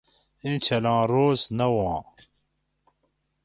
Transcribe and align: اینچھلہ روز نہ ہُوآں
اینچھلہ 0.43 0.95
روز 1.13 1.39
نہ 1.57 1.65
ہُوآں 1.71 2.01